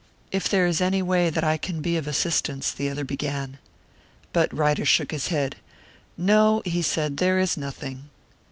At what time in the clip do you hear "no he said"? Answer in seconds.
6.17-7.17